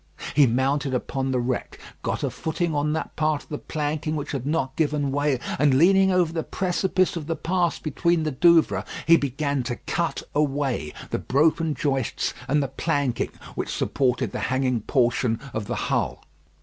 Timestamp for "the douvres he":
8.23-9.15